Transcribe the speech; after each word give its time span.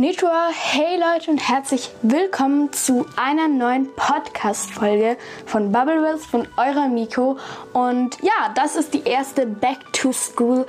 Konnichiwa, 0.00 0.48
hey 0.50 0.98
Leute 0.98 1.30
und 1.30 1.46
herzlich 1.46 1.90
willkommen 2.00 2.72
zu 2.72 3.04
einer 3.16 3.48
neuen 3.48 3.94
Podcast-Folge 3.96 5.18
von 5.44 5.72
Bubble 5.72 6.02
Wheels 6.02 6.24
von 6.24 6.48
eurer 6.56 6.88
Miko. 6.88 7.36
Und 7.74 8.16
ja, 8.22 8.50
das 8.54 8.76
ist 8.76 8.94
die 8.94 9.02
erste 9.02 9.44
Back 9.44 9.92
to 9.92 10.10
School 10.12 10.66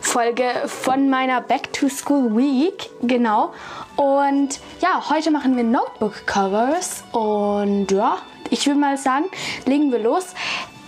Folge 0.00 0.50
von 0.66 1.08
meiner 1.08 1.40
Back 1.40 1.72
to 1.72 1.88
School 1.88 2.36
Week. 2.36 2.90
Genau. 3.02 3.52
Und 3.94 4.58
ja, 4.80 5.08
heute 5.08 5.30
machen 5.30 5.56
wir 5.56 5.62
Notebook 5.62 6.26
Covers. 6.26 7.04
Und 7.12 7.92
ja, 7.92 8.18
ich 8.50 8.66
würde 8.66 8.80
mal 8.80 8.98
sagen, 8.98 9.26
legen 9.64 9.92
wir 9.92 10.00
los. 10.00 10.34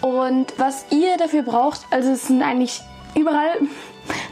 Und 0.00 0.52
was 0.56 0.86
ihr 0.90 1.16
dafür 1.16 1.44
braucht, 1.44 1.82
also 1.90 2.10
es 2.10 2.26
sind 2.26 2.42
eigentlich 2.42 2.80
überall 3.14 3.60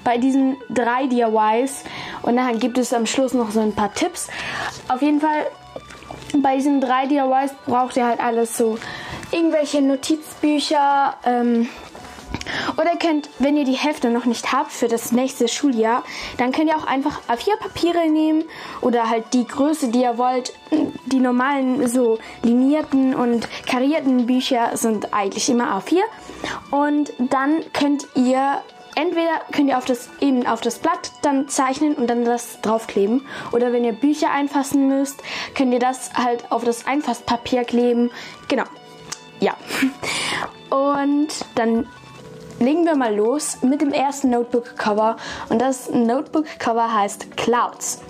bei 0.04 0.18
diesen 0.18 0.56
drei 0.68 1.06
DIYs 1.06 1.84
und 2.22 2.36
dann 2.36 2.58
gibt 2.58 2.78
es 2.78 2.92
am 2.92 3.06
Schluss 3.06 3.34
noch 3.34 3.50
so 3.50 3.60
ein 3.60 3.74
paar 3.74 3.92
Tipps. 3.92 4.28
Auf 4.88 5.02
jeden 5.02 5.20
Fall 5.20 5.46
bei 6.38 6.56
diesen 6.56 6.80
drei 6.80 7.06
DIYs 7.06 7.52
braucht 7.66 7.96
ihr 7.96 8.06
halt 8.06 8.20
alles 8.20 8.56
so 8.56 8.78
irgendwelche 9.30 9.82
Notizbücher. 9.82 11.14
Ähm, 11.24 11.68
oder 12.76 12.96
könnt, 12.96 13.28
wenn 13.38 13.56
ihr 13.56 13.64
die 13.64 13.72
Hefte 13.72 14.10
noch 14.10 14.24
nicht 14.24 14.52
habt 14.52 14.72
für 14.72 14.88
das 14.88 15.12
nächste 15.12 15.48
Schuljahr, 15.48 16.02
dann 16.38 16.52
könnt 16.52 16.68
ihr 16.68 16.76
auch 16.76 16.86
einfach 16.86 17.20
A4-Papiere 17.28 18.08
nehmen 18.08 18.44
oder 18.80 19.08
halt 19.08 19.24
die 19.32 19.46
Größe, 19.46 19.88
die 19.88 20.02
ihr 20.02 20.18
wollt. 20.18 20.52
Die 21.06 21.20
normalen, 21.20 21.86
so 21.88 22.18
linierten 22.42 23.14
und 23.14 23.48
karierten 23.66 24.26
Bücher 24.26 24.76
sind 24.76 25.12
eigentlich 25.12 25.48
immer 25.50 25.78
A4. 25.78 26.00
Und 26.70 27.12
dann 27.18 27.60
könnt 27.72 28.06
ihr 28.14 28.62
entweder 28.94 29.40
könnt 29.52 29.68
ihr 29.68 29.78
auf 29.78 29.84
das 29.84 30.08
eben 30.20 30.46
auf 30.46 30.60
das 30.60 30.78
Blatt 30.78 31.12
dann 31.22 31.48
zeichnen 31.48 31.94
und 31.94 32.08
dann 32.08 32.24
das 32.24 32.60
draufkleben 32.60 33.26
oder 33.52 33.72
wenn 33.72 33.84
ihr 33.84 33.92
Bücher 33.92 34.30
einfassen 34.30 34.88
müsst, 34.88 35.22
könnt 35.54 35.72
ihr 35.72 35.78
das 35.78 36.12
halt 36.14 36.50
auf 36.50 36.64
das 36.64 36.86
Einfasspapier 36.86 37.64
kleben. 37.64 38.10
Genau. 38.48 38.64
Ja. 39.40 39.56
Und 40.70 41.28
dann 41.56 41.86
legen 42.58 42.84
wir 42.84 42.94
mal 42.94 43.14
los 43.14 43.58
mit 43.62 43.80
dem 43.80 43.92
ersten 43.92 44.30
Notebook 44.30 44.76
Cover 44.78 45.16
und 45.48 45.60
das 45.60 45.90
Notebook 45.90 46.46
Cover 46.58 46.94
heißt 46.94 47.36
Clouds. 47.36 48.00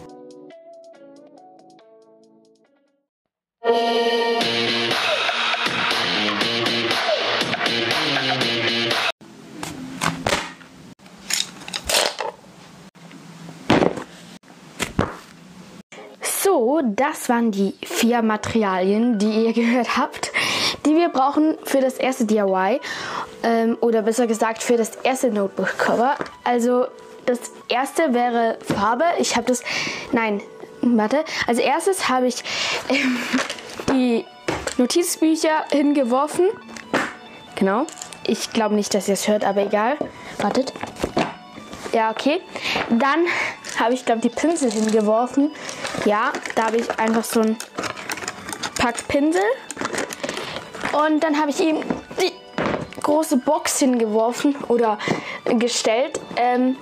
Das 16.84 17.28
waren 17.28 17.50
die 17.50 17.74
vier 17.84 18.22
Materialien, 18.22 19.18
die 19.18 19.44
ihr 19.44 19.52
gehört 19.54 19.96
habt, 19.96 20.32
die 20.86 20.96
wir 20.96 21.08
brauchen 21.08 21.56
für 21.64 21.80
das 21.80 21.94
erste 21.94 22.24
DIY 22.24 22.80
ähm, 23.42 23.76
oder 23.80 24.02
besser 24.02 24.26
gesagt 24.26 24.62
für 24.62 24.76
das 24.76 24.96
erste 24.96 25.30
Notebook-Cover. 25.30 26.16
Also 26.44 26.86
das 27.26 27.38
erste 27.68 28.14
wäre 28.14 28.58
Farbe. 28.62 29.04
Ich 29.18 29.36
habe 29.36 29.46
das, 29.46 29.62
nein, 30.12 30.40
warte. 30.80 31.24
Als 31.46 31.58
erstes 31.58 32.08
habe 32.08 32.26
ich 32.26 32.42
ähm, 32.88 33.18
die 33.92 34.24
Notizbücher 34.78 35.64
hingeworfen. 35.70 36.46
Genau. 37.54 37.86
Ich 38.26 38.52
glaube 38.52 38.74
nicht, 38.74 38.94
dass 38.94 39.08
ihr 39.08 39.14
es 39.14 39.28
hört, 39.28 39.44
aber 39.44 39.62
egal. 39.62 39.96
Wartet. 40.38 40.72
Ja, 41.92 42.10
okay. 42.10 42.40
Dann 42.88 43.26
habe 43.80 43.94
ich, 43.94 44.04
glaube 44.04 44.20
die 44.20 44.28
Pinsel 44.28 44.70
hingeworfen. 44.70 45.50
Ja, 46.04 46.32
da 46.54 46.66
habe 46.66 46.76
ich 46.76 46.98
einfach 46.98 47.24
so 47.24 47.40
ein 47.40 47.56
Pack 48.78 49.06
Pinsel. 49.08 49.42
Und 50.92 51.22
dann 51.22 51.38
habe 51.38 51.50
ich 51.50 51.60
ihm 51.60 51.82
die 52.20 52.32
große 53.02 53.38
Box 53.38 53.78
hingeworfen 53.78 54.56
oder 54.68 54.98
gestellt. 55.44 56.20
Ähm, 56.36 56.76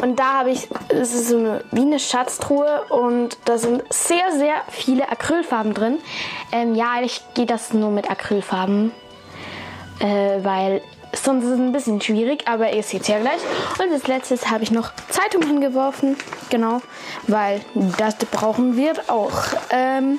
und 0.00 0.18
da 0.18 0.40
habe 0.40 0.50
ich, 0.50 0.68
es 0.88 1.14
ist 1.14 1.28
so 1.28 1.38
eine, 1.38 1.64
wie 1.70 1.82
eine 1.82 1.98
Schatztruhe 1.98 2.82
und 2.88 3.38
da 3.44 3.58
sind 3.58 3.82
sehr, 3.92 4.32
sehr 4.32 4.54
viele 4.68 5.08
Acrylfarben 5.10 5.74
drin. 5.74 5.98
Ähm, 6.52 6.74
ja, 6.74 6.92
eigentlich 6.96 7.22
geht 7.34 7.50
das 7.50 7.72
nur 7.72 7.90
mit 7.90 8.10
Acrylfarben, 8.10 8.92
äh, 10.00 10.38
weil 10.42 10.82
sonst 11.12 11.44
ist 11.44 11.50
es 11.50 11.58
ein 11.58 11.72
bisschen 11.72 12.00
schwierig, 12.00 12.46
aber 12.46 12.72
ihr 12.72 12.82
seht 12.82 13.02
es 13.02 13.08
ja 13.08 13.18
gleich. 13.18 13.40
Und 13.78 13.92
als 13.92 14.06
letztes 14.06 14.50
habe 14.50 14.64
ich 14.64 14.70
noch 14.70 14.92
Zeitung 15.08 15.42
hingeworfen, 15.42 16.16
genau, 16.50 16.80
weil 17.26 17.60
das 17.98 18.16
brauchen 18.16 18.76
wir 18.76 18.92
auch. 19.08 19.32
Ähm, 19.70 20.18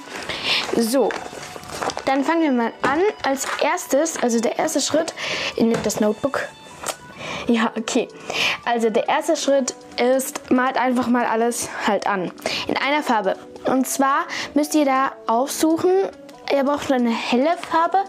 so, 0.76 1.10
dann 2.06 2.24
fangen 2.24 2.42
wir 2.42 2.52
mal 2.52 2.74
an. 2.82 3.00
Als 3.24 3.48
erstes, 3.62 4.22
also 4.22 4.40
der 4.40 4.60
erste 4.60 4.82
Schritt, 4.82 5.14
ihr 5.56 5.66
nehmt 5.66 5.86
das 5.86 6.00
Notebook. 6.00 6.42
Ja, 7.48 7.72
okay. 7.78 8.08
Also 8.66 8.90
der 8.90 9.10
erste 9.10 9.36
Schritt 9.36 9.76
ist, 10.02 10.50
malt 10.52 10.78
einfach 10.78 11.08
mal 11.08 11.26
alles 11.26 11.70
halt 11.86 12.08
an. 12.08 12.32
In 12.68 12.78
einer 12.78 13.04
Farbe. 13.04 13.36
Und 13.66 13.88
zwar 13.88 14.26
müsst 14.54 14.76
ihr 14.76 14.86
da 14.86 15.12
aussuchen, 15.28 15.92
ihr 16.54 16.64
braucht 16.64 16.92
eine 16.92 17.10
helle 17.10 17.58
Farbe. 17.58 18.00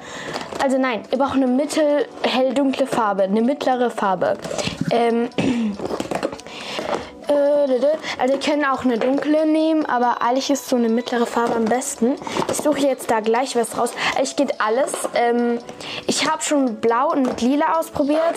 Also 0.63 0.79
nein, 0.79 1.03
ihr 1.11 1.19
braucht 1.19 1.35
eine 1.35 1.47
mittelhell 1.47 2.55
dunkle 2.55 2.87
Farbe, 2.87 3.25
eine 3.25 3.41
mittlere 3.41 3.91
Farbe. 3.91 4.37
Ähm, 4.91 5.29
also 7.29 8.35
ihr 8.35 8.41
könnt 8.41 8.67
auch 8.67 8.85
eine 8.85 8.99
dunkle 8.99 9.47
nehmen, 9.47 9.87
aber 9.87 10.23
eigentlich 10.23 10.51
ist 10.51 10.69
so 10.69 10.77
eine 10.77 10.89
mittlere 10.89 11.27
Farbe 11.27 11.55
am 11.55 11.65
besten. 11.65 12.17
Ich 12.51 12.59
suche 12.59 12.81
jetzt 12.81 13.11
da 13.11 13.21
gleich 13.21 13.57
was 13.57 13.77
raus. 13.77 13.91
Ich 14.23 14.37
geht 14.37 14.61
alles. 14.61 14.93
Ähm, 15.15 15.59
ich 16.07 16.29
habe 16.29 16.43
schon 16.43 16.77
blau 16.77 17.11
und 17.11 17.23
mit 17.23 17.41
lila 17.41 17.79
ausprobiert. 17.79 18.37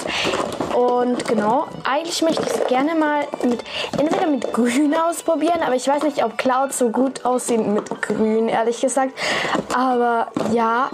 Und 0.75 1.27
genau, 1.27 1.67
eigentlich 1.83 2.21
möchte 2.21 2.43
ich 2.43 2.53
es 2.53 2.67
gerne 2.67 2.95
mal 2.95 3.25
mit 3.43 3.63
entweder 3.97 4.27
mit 4.27 4.53
grün 4.53 4.93
ausprobieren, 4.95 5.61
aber 5.63 5.75
ich 5.75 5.87
weiß 5.87 6.03
nicht, 6.03 6.23
ob 6.23 6.37
Clouds 6.37 6.77
so 6.77 6.89
gut 6.89 7.25
aussehen 7.25 7.73
mit 7.73 8.01
grün, 8.01 8.47
ehrlich 8.47 8.81
gesagt. 8.81 9.13
Aber 9.75 10.27
ja, 10.53 10.89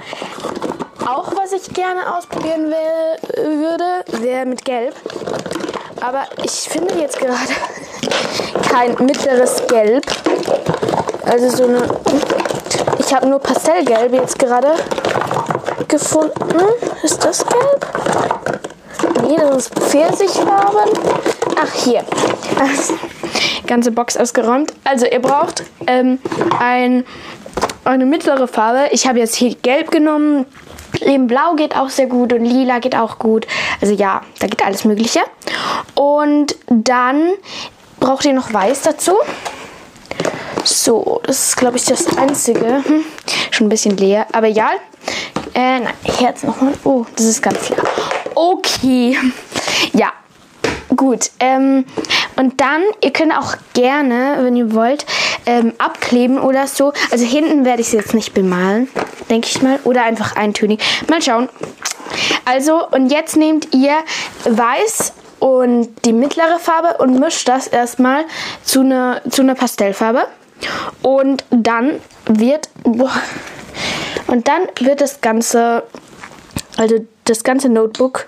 auch 1.06 1.34
was 1.36 1.52
ich 1.52 1.74
gerne 1.74 2.16
ausprobieren 2.16 2.72
will, 2.72 3.60
würde, 3.60 4.24
wäre 4.24 4.46
mit 4.46 4.64
gelb. 4.64 4.96
Aber 6.02 6.26
ich 6.44 6.52
finde 6.52 6.96
jetzt 6.96 7.20
gerade 7.20 7.38
kein 8.74 8.96
mittleres 9.06 9.68
Gelb. 9.68 10.04
Also 11.26 11.50
so 11.50 11.64
eine. 11.66 11.84
Ich 12.98 13.14
habe 13.14 13.28
nur 13.28 13.40
Pastellgelb 13.40 14.14
jetzt 14.14 14.40
gerade 14.40 14.74
gefunden. 15.88 16.60
Ist 17.04 17.24
das 17.24 17.46
gelb? 17.46 17.88
Nee, 19.28 19.36
das 19.38 19.68
ist 19.68 19.80
Pfirsichfarben. 19.80 20.90
Ach, 21.62 21.74
hier. 21.74 22.04
Ganze 23.68 23.92
Box 23.92 24.18
ausgeräumt. 24.18 24.74
Also, 24.84 25.06
ihr 25.06 25.22
braucht 25.22 25.64
ähm, 25.86 26.20
ein, 26.60 27.06
eine 27.84 28.06
mittlere 28.06 28.48
Farbe. 28.48 28.88
Ich 28.92 29.08
habe 29.08 29.20
jetzt 29.20 29.36
hier 29.36 29.54
gelb 29.56 29.92
genommen. 29.92 30.46
Eben 31.02 31.28
blau 31.28 31.56
geht 31.56 31.76
auch 31.76 31.90
sehr 31.90 32.08
gut 32.08 32.34
und 32.34 32.46
lila 32.46 32.80
geht 32.80 32.96
auch 32.96 33.20
gut. 33.20 33.48
Also 33.82 33.94
ja, 33.94 34.22
da 34.40 34.48
geht 34.48 34.64
alles 34.64 34.86
Mögliche. 34.86 35.22
Und 35.96 36.56
dann 36.70 37.34
braucht 38.04 38.26
ihr 38.26 38.34
noch 38.34 38.52
weiß 38.54 38.82
dazu. 38.82 39.14
So, 40.66 41.22
das 41.26 41.48
ist 41.48 41.58
glaube 41.58 41.78
ich 41.78 41.86
das 41.86 42.18
einzige. 42.18 42.84
Hm, 42.86 43.06
schon 43.50 43.68
ein 43.68 43.70
bisschen 43.70 43.96
leer, 43.96 44.28
aber 44.34 44.48
egal. 44.48 44.76
Äh, 45.54 45.80
nein, 45.80 45.94
Herz 46.04 46.44
nochmal. 46.44 46.74
Oh, 46.84 47.06
das 47.16 47.26
ist 47.28 47.42
ganz 47.42 47.70
leer. 47.70 47.82
Okay. 48.36 49.18
Ja, 49.94 50.12
gut. 50.94 51.32
Ähm, 51.40 51.86
und 52.36 52.60
dann, 52.60 52.82
ihr 53.02 53.12
könnt 53.12 53.38
auch 53.38 53.56
gerne, 53.74 54.38
wenn 54.42 54.58
ihr 54.58 54.74
wollt, 54.74 55.06
ähm, 55.46 55.72
abkleben 55.78 56.40
oder 56.40 56.68
so. 56.68 56.92
Also 57.10 57.26
hinten 57.26 57.64
werde 57.64 57.82
ich 57.82 57.90
sie 57.90 57.98
jetzt 57.98 58.14
nicht 58.14 58.34
bemalen, 58.34 58.90
denke 59.30 59.48
ich 59.48 59.62
mal. 59.62 59.80
Oder 59.86 60.04
einfach 60.04 60.36
eintönig. 60.36 60.82
Mal 61.10 61.22
schauen. 61.22 61.48
Also, 62.44 62.86
und 62.90 63.12
jetzt 63.12 63.38
nehmt 63.38 63.74
ihr 63.74 63.96
weiß 64.44 65.14
und 65.44 65.90
die 66.06 66.14
mittlere 66.14 66.58
Farbe 66.58 67.00
und 67.00 67.20
mischt 67.20 67.50
das 67.50 67.68
erstmal 67.68 68.24
zu 68.64 68.80
einer 68.80 69.20
zu 69.30 69.42
einer 69.42 69.56
Pastellfarbe. 69.56 70.22
Und 71.02 71.44
dann 71.50 72.00
wird 72.28 72.70
boah, 72.84 73.12
und 74.28 74.48
dann 74.48 74.62
wird 74.80 75.02
das 75.02 75.20
ganze 75.20 75.84
also 76.78 76.96
das 77.26 77.44
ganze 77.44 77.68
Notebook 77.68 78.28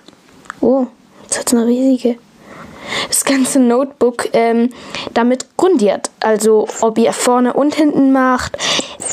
oh, 0.59 0.87
jetzt 1.23 1.39
hat 1.39 1.53
eine 1.53 1.65
riesige 1.65 2.17
das 3.07 3.23
ganze 3.23 3.59
Notebook 3.59 4.29
ähm, 4.33 4.69
damit 5.13 5.57
grundiert. 5.57 6.11
Also 6.19 6.67
ob 6.81 6.97
ihr 6.97 7.13
vorne 7.13 7.53
und 7.53 7.73
hinten 7.73 8.11
macht, 8.11 8.57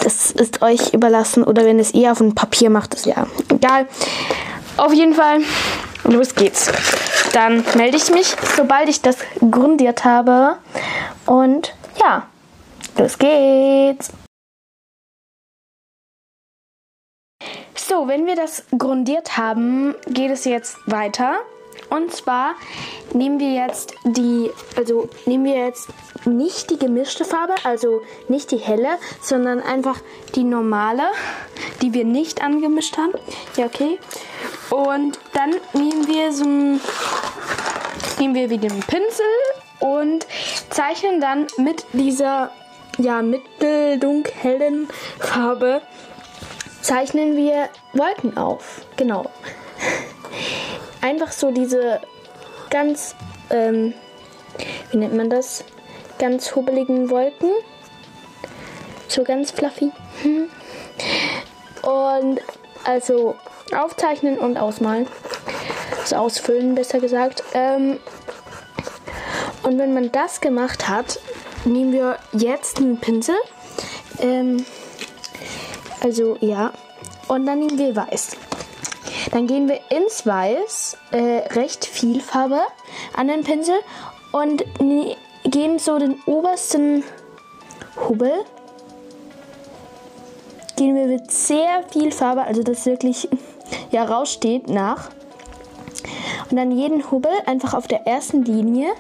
das 0.03 0.33
ist 0.33 0.61
euch 0.61 0.93
überlassen. 0.93 1.43
Oder 1.43 1.65
wenn 1.65 1.79
es 1.79 1.93
eher 1.93 2.13
auf 2.13 2.19
dem 2.19 2.35
Papier 2.35 2.69
macht, 2.69 2.93
ist 2.93 3.07
ja 3.07 3.27
egal. 3.49 3.87
Auf 4.77 4.93
jeden 4.93 5.15
Fall, 5.15 5.41
los 6.05 6.35
geht's. 6.35 6.71
Dann 7.33 7.65
melde 7.77 7.97
ich 7.97 8.11
mich, 8.11 8.37
sobald 8.57 8.89
ich 8.89 9.01
das 9.01 9.17
grundiert 9.51 10.05
habe. 10.05 10.57
Und 11.27 11.75
ja, 12.01 12.27
Los 12.99 13.19
geht's! 13.19 14.13
So, 17.75 18.07
wenn 18.07 18.27
wir 18.27 18.37
das 18.37 18.65
grundiert 18.77 19.37
haben, 19.37 19.95
geht 20.07 20.31
es 20.31 20.45
jetzt 20.45 20.77
weiter. 20.87 21.41
Und 21.89 22.13
zwar 22.13 22.55
nehmen 23.13 23.41
wir 23.41 23.53
jetzt 23.53 23.95
die, 24.05 24.51
also 24.77 25.09
nehmen 25.27 25.45
wir 25.45 25.57
jetzt 25.57 25.89
nicht 26.27 26.71
die 26.71 26.79
gemischte 26.79 27.25
Farbe, 27.25 27.55
also 27.65 28.03
nicht 28.29 28.51
die 28.51 28.59
helle, 28.59 28.99
sondern 29.21 29.61
einfach 29.61 30.01
die 30.35 30.45
normale, 30.45 31.05
die 31.81 31.93
wir 31.93 32.05
nicht 32.05 32.43
angemischt 32.43 32.97
haben. 32.97 33.13
Ja, 33.57 33.67
okay. 33.67 33.99
Und 34.71 35.19
dann 35.35 35.51
nehmen 35.73 36.07
wir 36.07 36.33
so 36.33 36.45
ein, 36.45 36.81
nehmen 38.19 38.35
wir 38.35 38.51
wieder 38.51 38.71
einen 38.71 38.81
Pinsel 38.81 39.27
und 39.81 40.27
zeichnen 40.71 41.21
dann 41.21 41.47
mit 41.59 41.85
dieser 41.93 42.51
ja, 42.99 43.23
mitteldunkhellen 43.23 44.89
Farbe 45.19 45.83
zeichnen 46.83 47.37
wir 47.37 47.69
Wolken 47.93 48.37
auf. 48.37 48.83
Genau. 48.97 49.31
Einfach 51.01 51.33
so 51.33 51.51
diese 51.51 52.01
ganz, 52.71 53.15
ähm, 53.51 53.95
wie 54.91 54.99
nennt 54.99 55.15
man 55.15 55.31
das? 55.31 55.65
Ganz 56.19 56.55
hubbeligen 56.55 57.11
Wolken. 57.11 57.51
So 59.09 59.25
ganz 59.25 59.51
fluffy. 59.51 59.91
Und 61.83 62.41
also 62.85 63.37
aufzeichnen 63.75 64.39
und 64.39 64.57
ausmalen. 64.57 65.07
Also 66.01 66.17
ausfüllen, 66.17 66.75
besser 66.75 67.01
gesagt. 67.01 67.43
Ähm, 67.55 67.99
und 69.63 69.79
wenn 69.79 69.95
man 69.95 70.11
das 70.11 70.41
gemacht 70.41 70.89
hat, 70.89 71.21
nehmen 71.65 71.93
wir 71.93 72.19
jetzt 72.33 72.79
einen 72.79 72.99
Pinsel. 72.99 73.37
Ähm, 74.21 74.65
also 76.03 76.37
ja. 76.41 76.73
Und 77.29 77.47
dann 77.47 77.61
nehmen 77.61 77.79
wir 77.79 77.95
Weiß. 77.95 78.37
Dann 79.31 79.47
gehen 79.47 79.69
wir 79.69 79.81
ins 79.91 80.27
Weiß, 80.27 80.97
äh, 81.13 81.49
recht 81.55 81.85
viel 81.85 82.21
Farbe 82.21 82.61
an 83.17 83.29
den 83.29 83.45
Pinsel 83.45 83.77
und 84.33 84.65
gehen 85.45 85.79
so 85.79 85.99
den 85.99 86.21
obersten 86.27 87.05
Hubbel. 87.97 88.45
Gehen 90.77 90.97
wir 90.97 91.07
mit 91.07 91.31
sehr 91.31 91.85
viel 91.91 92.11
Farbe, 92.11 92.43
also 92.43 92.63
das 92.63 92.85
wirklich 92.87 93.29
ja 93.91 94.05
raussteht, 94.05 94.69
nach. 94.69 95.11
Und 96.51 96.57
dann 96.57 96.71
jeden 96.71 97.11
Hubbel 97.11 97.33
einfach 97.47 97.75
auf 97.75 97.87
der 97.87 98.07
ersten 98.07 98.45
Linie. 98.45 98.93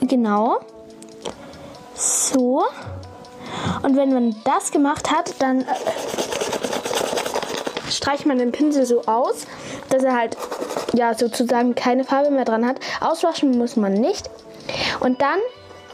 Genau. 0.00 0.58
So. 1.94 2.64
Und 3.82 3.96
wenn 3.96 4.12
man 4.12 4.36
das 4.44 4.70
gemacht 4.72 5.10
hat, 5.10 5.34
dann 5.38 5.62
äh, 5.62 5.64
streicht 7.90 8.26
man 8.26 8.38
den 8.38 8.52
Pinsel 8.52 8.86
so 8.86 9.02
aus, 9.02 9.46
dass 9.90 10.02
er 10.02 10.16
halt 10.16 10.36
ja 10.94 11.14
sozusagen 11.14 11.74
keine 11.74 12.04
Farbe 12.04 12.30
mehr 12.30 12.44
dran 12.44 12.66
hat. 12.66 12.76
Auswaschen 13.00 13.56
muss 13.58 13.76
man 13.76 13.92
nicht. 13.92 14.30
Und 15.00 15.20
dann 15.20 15.38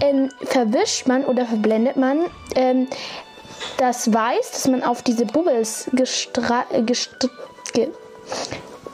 ähm, 0.00 0.30
verwischt 0.44 1.06
man 1.06 1.24
oder 1.24 1.46
verblendet 1.46 1.96
man 1.96 2.26
ähm, 2.54 2.88
das 3.78 4.12
Weiß, 4.12 4.52
das 4.52 4.68
man 4.68 4.82
auf 4.82 5.02
diese 5.02 5.26
Bubbles 5.26 5.88
äh, 5.88 6.82
ge 6.82 7.88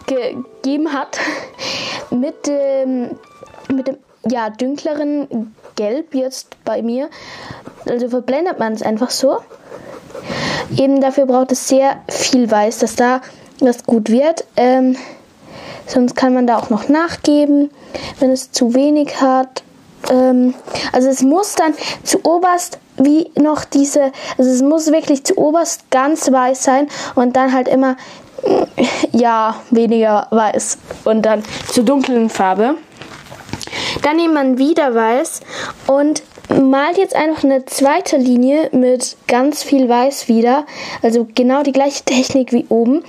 gegeben 0.07 0.93
hat, 0.93 1.19
mit, 2.11 2.49
ähm, 2.49 3.11
mit 3.73 3.87
dem 3.87 3.97
ja, 4.29 4.51
dünkleren 4.51 5.55
Gelb 5.77 6.15
jetzt 6.15 6.57
bei 6.65 6.83
mir. 6.83 7.09
Also 7.89 8.09
verblendet 8.09 8.59
man 8.59 8.73
es 8.73 8.83
einfach 8.83 9.11
so. 9.11 9.39
Eben 10.77 11.01
dafür 11.01 11.27
braucht 11.27 11.53
es 11.53 11.69
sehr 11.69 12.03
viel 12.09 12.51
Weiß, 12.51 12.79
dass 12.79 12.97
da 12.97 13.21
das 13.61 13.85
gut 13.85 14.11
wird. 14.11 14.45
Ähm, 14.57 14.97
sonst 15.87 16.17
kann 16.17 16.35
man 16.35 16.47
da 16.47 16.59
auch 16.59 16.71
noch 16.71 16.89
nachgeben, 16.89 17.71
wenn 18.19 18.31
es 18.31 18.53
zu 18.53 18.75
wenig 18.75 19.21
hat. 19.21 19.63
Ähm, 20.11 20.55
also 20.93 21.09
es 21.09 21.23
muss 21.23 21.55
dann 21.55 21.75
zu 22.03 22.25
oberst 22.25 22.79
wie 23.05 23.31
noch 23.41 23.65
diese, 23.65 24.13
also 24.39 24.51
es 24.51 24.63
muss 24.63 24.93
wirklich 24.93 25.25
zu 25.25 25.37
oberst 25.39 25.91
ganz 25.91 26.31
weiß 26.31 26.63
sein 26.63 26.89
und 27.15 27.37
dann 27.37 27.53
halt 27.53 27.69
immer 27.69 27.97
ja 29.13 29.61
weniger 29.71 30.27
weiß 30.31 30.79
und 31.05 31.23
dann 31.23 31.43
zur 31.71 31.85
dunklen 31.85 32.29
Farbe. 32.29 32.77
Dann 34.03 34.17
nimmt 34.17 34.35
man 34.35 34.59
wieder 34.59 34.95
weiß 34.95 35.41
und 35.87 36.23
malt 36.61 36.99
jetzt 36.99 37.15
einfach 37.15 37.45
eine 37.45 37.65
zweite 37.67 38.17
Linie 38.17 38.69
mit 38.73 39.17
ganz 39.29 39.63
viel 39.63 39.89
Weiß 39.89 40.29
wieder. 40.29 40.67
Also 41.03 41.27
genau 41.35 41.63
die 41.63 41.73
gleiche 41.73 42.05
Technik 42.05 42.53
wie 42.53 42.67
oben. 42.69 43.05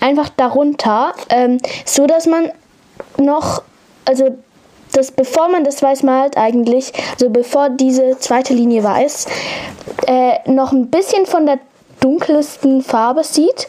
Einfach 0.00 0.28
darunter, 0.28 1.14
ähm, 1.30 1.58
so 1.84 2.06
dass 2.06 2.26
man 2.26 2.50
noch, 3.18 3.62
also 4.04 4.36
das, 4.96 5.12
bevor 5.12 5.48
man 5.48 5.64
das 5.64 5.82
Weiß 5.82 6.02
malt 6.02 6.36
eigentlich, 6.36 6.92
also 7.12 7.30
bevor 7.30 7.68
diese 7.68 8.18
zweite 8.18 8.54
Linie 8.54 8.82
weiß, 8.82 9.26
äh, 10.06 10.50
noch 10.50 10.72
ein 10.72 10.88
bisschen 10.88 11.26
von 11.26 11.46
der 11.46 11.58
dunkelsten 12.00 12.82
Farbe 12.82 13.24
sieht. 13.24 13.68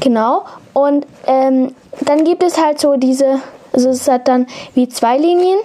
Genau. 0.00 0.44
Und 0.72 1.06
ähm, 1.26 1.74
dann 2.02 2.24
gibt 2.24 2.42
es 2.42 2.58
halt 2.62 2.80
so 2.80 2.96
diese, 2.96 3.40
also 3.72 3.90
es 3.90 4.08
hat 4.08 4.28
dann 4.28 4.46
wie 4.74 4.88
zwei 4.88 5.16
Linien 5.16 5.58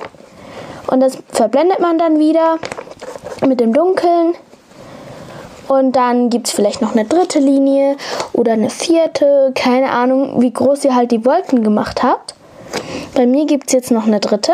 und 0.87 0.99
das 0.99 1.17
verblendet 1.31 1.79
man 1.79 1.97
dann 1.97 2.19
wieder 2.19 2.57
mit 3.45 3.59
dem 3.59 3.73
Dunkeln. 3.73 4.33
Und 5.67 5.95
dann 5.95 6.29
gibt 6.29 6.47
es 6.47 6.53
vielleicht 6.53 6.81
noch 6.81 6.91
eine 6.91 7.05
dritte 7.05 7.39
Linie 7.39 7.95
oder 8.33 8.53
eine 8.53 8.69
vierte. 8.69 9.53
Keine 9.55 9.91
Ahnung, 9.91 10.41
wie 10.41 10.51
groß 10.51 10.83
ihr 10.83 10.95
halt 10.95 11.11
die 11.11 11.25
Wolken 11.25 11.63
gemacht 11.63 12.03
habt. 12.03 12.35
Bei 13.15 13.25
mir 13.25 13.45
gibt 13.45 13.67
es 13.67 13.73
jetzt 13.73 13.91
noch 13.91 14.05
eine 14.05 14.19
dritte. 14.19 14.53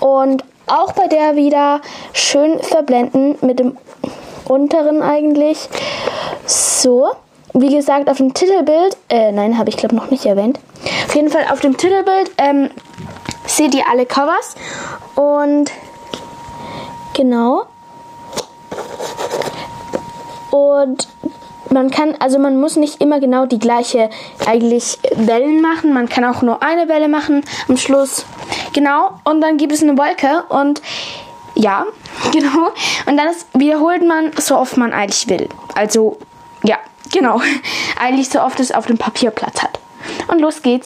Und 0.00 0.44
auch 0.66 0.92
bei 0.92 1.06
der 1.06 1.36
wieder 1.36 1.80
schön 2.12 2.58
verblenden 2.60 3.36
mit 3.40 3.58
dem 3.58 3.76
unteren 4.46 5.02
eigentlich. 5.02 5.68
So. 6.46 7.08
Wie 7.54 7.74
gesagt, 7.74 8.10
auf 8.10 8.18
dem 8.18 8.34
Titelbild, 8.34 8.96
äh, 9.08 9.32
nein, 9.32 9.58
habe 9.58 9.70
ich 9.70 9.76
glaube 9.76 9.96
noch 9.96 10.10
nicht 10.10 10.26
erwähnt. 10.26 10.60
Auf 11.06 11.14
jeden 11.14 11.30
Fall 11.30 11.46
auf 11.50 11.60
dem 11.60 11.76
Titelbild 11.76 12.30
ähm, 12.36 12.70
seht 13.46 13.74
ihr 13.74 13.84
alle 13.90 14.06
Covers. 14.06 14.54
Und 15.16 15.70
genau. 17.14 17.64
Und 20.50 21.08
man 21.70 21.90
kann, 21.90 22.14
also 22.18 22.38
man 22.38 22.60
muss 22.60 22.76
nicht 22.76 23.00
immer 23.00 23.20
genau 23.20 23.46
die 23.46 23.58
gleiche 23.58 24.10
eigentlich 24.46 24.98
Wellen 25.14 25.60
machen. 25.60 25.92
Man 25.92 26.08
kann 26.08 26.24
auch 26.24 26.42
nur 26.42 26.62
eine 26.62 26.88
Welle 26.88 27.08
machen 27.08 27.44
am 27.68 27.76
Schluss. 27.76 28.24
Genau. 28.72 29.20
Und 29.24 29.40
dann 29.40 29.56
gibt 29.56 29.72
es 29.72 29.82
eine 29.82 29.96
Wolke 29.98 30.44
und 30.48 30.80
ja, 31.54 31.86
genau. 32.32 32.72
Und 33.06 33.16
dann 33.16 33.28
ist, 33.28 33.46
wiederholt 33.54 34.06
man 34.06 34.32
so 34.38 34.56
oft 34.56 34.76
man 34.76 34.92
eigentlich 34.92 35.28
will. 35.28 35.48
Also 35.74 36.18
ja, 36.62 36.78
genau. 37.12 37.40
Eigentlich 38.00 38.28
so 38.28 38.40
oft 38.40 38.60
es 38.60 38.72
auf 38.72 38.86
dem 38.86 38.98
Papier 38.98 39.30
Platz 39.30 39.62
hat. 39.62 39.78
Und 40.28 40.40
los 40.40 40.62
geht's. 40.62 40.84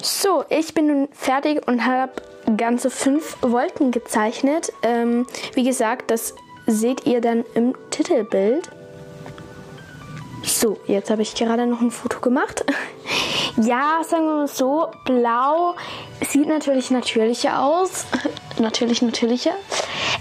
So, 0.00 0.44
ich 0.48 0.74
bin 0.74 0.88
nun 0.88 1.08
fertig 1.12 1.66
und 1.68 1.86
habe 1.86 2.12
ganze 2.56 2.90
fünf 2.90 3.36
Wolken 3.40 3.92
gezeichnet. 3.92 4.72
Ähm, 4.82 5.26
wie 5.54 5.62
gesagt, 5.62 6.10
das 6.10 6.34
seht 6.72 7.06
ihr 7.06 7.20
dann 7.20 7.44
im 7.54 7.74
Titelbild. 7.90 8.68
So, 10.42 10.78
jetzt 10.86 11.10
habe 11.10 11.22
ich 11.22 11.34
gerade 11.34 11.66
noch 11.66 11.80
ein 11.80 11.90
Foto 11.90 12.20
gemacht. 12.20 12.64
ja, 13.56 14.02
sagen 14.04 14.24
wir 14.24 14.34
mal 14.34 14.48
so, 14.48 14.88
blau 15.04 15.76
sieht 16.28 16.48
natürlich 16.48 16.90
natürlicher 16.90 17.62
aus. 17.62 18.06
natürlich 18.58 19.02
natürlicher. 19.02 19.52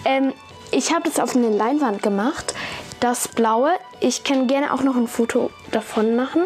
Ähm, 0.05 0.34
ich 0.72 0.93
habe 0.93 1.10
das 1.10 1.20
auf 1.20 1.36
eine 1.36 1.50
Leinwand 1.50 2.03
gemacht. 2.03 2.53
Das 3.00 3.27
blaue. 3.27 3.72
Ich 4.00 4.24
kann 4.24 4.48
gerne 4.48 4.74
auch 4.74 4.84
noch 4.84 4.96
ein 4.96 5.08
Foto 5.08 5.50
davon 5.72 6.15
machen. 6.15 6.46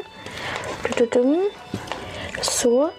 So, 2.41 2.89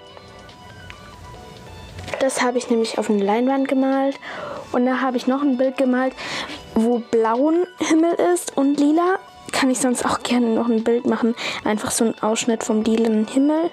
das 2.21 2.43
habe 2.43 2.59
ich 2.59 2.69
nämlich 2.69 2.99
auf 2.99 3.09
eine 3.09 3.23
Leinwand 3.23 3.69
gemalt. 3.69 4.19
Und 4.73 4.85
da 4.85 5.01
habe 5.01 5.17
ich 5.17 5.27
noch 5.27 5.43
ein 5.43 5.57
Bild 5.57 5.77
gemalt, 5.77 6.13
wo 6.77 6.99
blauen 7.11 7.67
Himmel 7.79 8.15
ist 8.33 8.57
und 8.57 8.79
lila. 8.79 9.19
Kann 9.51 9.71
ich 9.71 9.81
sonst 9.81 10.05
auch 10.05 10.23
gerne 10.23 10.49
noch 10.49 10.69
ein 10.69 10.85
Bild 10.85 11.07
machen. 11.07 11.35
Einfach 11.65 11.91
so 11.91 12.05
ein 12.05 12.23
Ausschnitt 12.23 12.63
vom 12.63 12.83
lilanen 12.83 13.27
Himmel. 13.27 13.71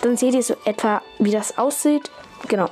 Dann 0.00 0.16
seht 0.16 0.34
ihr 0.34 0.42
so 0.42 0.56
etwa, 0.64 1.02
wie 1.18 1.30
das 1.30 1.58
aussieht. 1.58 2.10
Genau. 2.48 2.68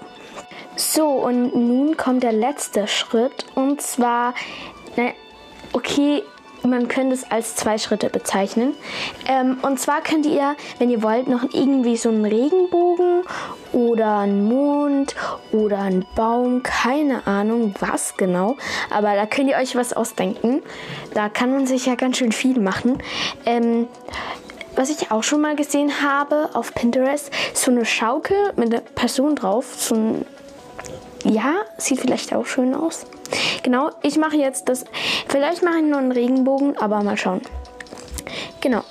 So, 0.77 1.07
und 1.09 1.55
nun 1.55 1.97
kommt 1.97 2.23
der 2.23 2.33
letzte 2.33 2.89
Schritt. 2.89 3.45
Und 3.55 3.83
zwar, 3.83 4.35
na, 4.97 5.11
okay, 5.73 6.23
man 6.69 6.89
könnte 6.89 7.15
es 7.15 7.31
als 7.31 7.57
zwei 7.57 7.79
Schritte 7.79 8.11
bezeichnen. 8.11 8.75
Ähm, 9.27 9.59
und 9.63 9.81
zwar 9.81 10.03
könnt 10.03 10.27
ihr, 10.27 10.57
wenn 10.79 10.91
ihr 10.91 11.03
wollt, 11.03 11.29
noch 11.29 11.45
irgendwie 11.53 11.97
so 11.97 12.09
einen 12.09 12.25
Regenbogen 12.25 13.23
oder 13.73 14.19
einen 14.19 14.45
Mond 14.49 15.15
oder 15.53 15.79
einen 15.79 16.07
Baum, 16.15 16.63
keine 16.63 17.27
Ahnung 17.27 17.75
was 17.81 18.17
genau. 18.17 18.57
Aber 18.91 19.15
da 19.15 19.27
könnt 19.27 19.51
ihr 19.51 19.57
euch 19.57 19.77
was 19.77 19.93
ausdenken. 19.93 20.63
Da 21.15 21.29
kann 21.29 21.51
man 21.53 21.67
sich 21.67 21.87
ja 21.87 21.95
ganz 21.95 22.19
schön 22.19 22.33
viel 22.33 22.61
machen. 22.61 22.99
Ähm, 23.47 23.89
was 24.77 24.91
ich 24.91 25.11
auch 25.11 25.23
schon 25.23 25.41
mal 25.41 25.57
gesehen 25.57 26.03
habe 26.03 26.51
auf 26.55 26.75
Pinterest, 26.75 27.31
so 27.55 27.71
eine 27.71 27.85
Schaukel 27.85 28.37
mit 28.57 28.73
einer 28.73 28.83
Person 28.83 29.37
drauf. 29.37 29.75
So 29.77 29.95
ein, 29.95 30.27
ja, 31.25 31.57
sieht 31.77 32.01
vielleicht 32.01 32.35
auch 32.35 32.47
schön 32.47 32.75
aus. 32.75 33.07
Genau, 33.63 33.91
ich 34.03 34.17
mache 34.17 34.37
jetzt 34.37 34.69
das. 34.69 34.85
Vielleicht 35.29 35.63
mache 35.63 35.79
ich 35.79 35.85
nur 35.85 35.99
einen 35.99 36.13
Regenbogen, 36.13 36.77
aber 36.79 37.03
mal 37.03 37.17
schauen. 37.17 37.41
Genau. 38.61 38.83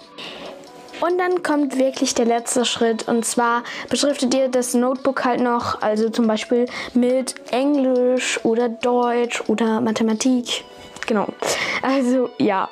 Und 1.01 1.17
dann 1.17 1.43
kommt 1.43 1.77
wirklich 1.77 2.13
der 2.13 2.25
letzte 2.25 2.65
Schritt 2.65 3.07
und 3.07 3.25
zwar 3.25 3.63
beschriftet 3.89 4.33
ihr 4.33 4.49
das 4.49 4.73
Notebook 4.73 5.23
halt 5.23 5.39
noch, 5.39 5.81
also 5.81 6.09
zum 6.09 6.27
Beispiel 6.27 6.65
mit 6.93 7.35
Englisch 7.51 8.43
oder 8.43 8.67
Deutsch 8.67 9.41
oder 9.47 9.79
Mathematik. 9.79 10.65
Genau. 11.07 11.27
Also 11.81 12.29
ja, 12.37 12.67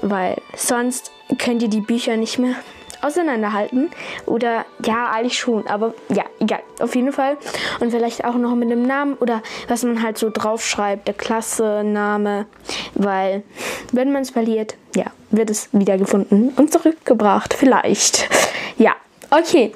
weil 0.00 0.36
sonst 0.56 1.10
könnt 1.38 1.62
ihr 1.62 1.68
die 1.68 1.80
Bücher 1.80 2.16
nicht 2.16 2.38
mehr 2.38 2.54
auseinanderhalten. 3.02 3.90
Oder 4.26 4.64
ja, 4.84 5.10
eigentlich 5.10 5.38
schon, 5.38 5.66
aber 5.66 5.94
ja, 6.08 6.24
egal. 6.40 6.60
Auf 6.80 6.94
jeden 6.94 7.12
Fall. 7.12 7.36
Und 7.80 7.90
vielleicht 7.90 8.24
auch 8.24 8.34
noch 8.34 8.54
mit 8.54 8.70
einem 8.70 8.82
Namen 8.82 9.14
oder 9.14 9.42
was 9.66 9.82
man 9.82 10.02
halt 10.02 10.18
so 10.18 10.30
draufschreibt, 10.30 11.08
der 11.08 11.14
Klasse, 11.14 11.82
Name. 11.84 12.46
Weil, 12.94 13.42
wenn 13.92 14.12
man 14.12 14.22
es 14.22 14.30
verliert, 14.30 14.76
ja, 14.94 15.06
wird 15.30 15.50
es 15.50 15.68
wiedergefunden 15.72 16.50
und 16.56 16.72
zurückgebracht. 16.72 17.54
Vielleicht. 17.54 18.28
Ja, 18.76 18.94
okay. 19.30 19.72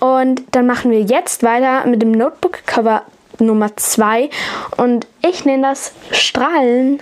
Und 0.00 0.42
dann 0.52 0.66
machen 0.66 0.90
wir 0.90 1.00
jetzt 1.00 1.42
weiter 1.42 1.86
mit 1.86 2.02
dem 2.02 2.12
Notebook-Cover 2.12 3.02
Nummer 3.38 3.76
2. 3.76 4.30
Und 4.76 5.06
ich 5.22 5.44
nenne 5.44 5.68
das 5.68 5.92
Strahlen. 6.10 7.00